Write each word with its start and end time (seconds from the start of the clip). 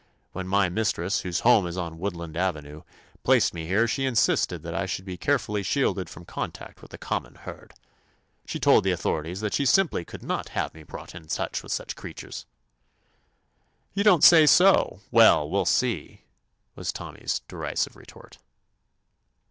When 0.31 0.47
my 0.47 0.67
mis 0.67 0.91
tress, 0.93 1.19
whose 1.19 1.41
home 1.41 1.67
is 1.67 1.77
on 1.77 1.99
Woodland 1.99 2.35
Avenue, 2.35 2.81
placed 3.23 3.53
me 3.53 3.67
here 3.67 3.87
she 3.87 4.07
insisted 4.07 4.63
that 4.63 4.73
I 4.73 4.87
should 4.87 5.05
be 5.05 5.15
carefully 5.15 5.61
shielded 5.61 6.09
from 6.09 6.25
contact 6.25 6.81
with 6.81 6.89
the 6.89 6.97
common 6.97 7.35
herd. 7.35 7.75
She 8.47 8.59
told 8.59 8.83
the 8.83 8.89
authorities 8.93 9.41
that 9.41 9.53
she 9.53 9.63
sim 9.63 9.89
ply 9.89 10.03
could 10.03 10.23
not 10.23 10.49
have 10.57 10.73
me 10.73 10.81
brought 10.81 11.13
in 11.13 11.27
touch 11.27 11.61
with 11.61 11.71
such 11.71 11.95
creatures.'' 11.95 12.47
"You 13.93 14.03
don't 14.03 14.23
say 14.23 14.47
sol 14.47 15.01
Well, 15.11 15.47
we'll 15.47 15.65
see," 15.65 16.23
was 16.75 16.91
Tommy's 16.91 17.41
derisive 17.47 17.95
retort. 17.95 18.39